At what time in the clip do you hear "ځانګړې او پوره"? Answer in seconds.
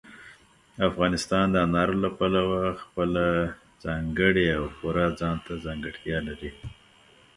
3.83-5.05